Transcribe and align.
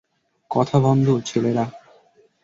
কথা 0.51 0.77
বন্ধ, 0.79 1.07
ছেলেরা। 1.25 1.65